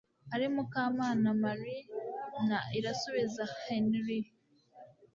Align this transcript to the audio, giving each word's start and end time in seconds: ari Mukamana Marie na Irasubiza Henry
ari 0.33 0.47
Mukamana 0.55 1.27
Marie 1.43 1.89
na 2.47 2.59
Irasubiza 2.77 3.43
Henry 3.65 4.19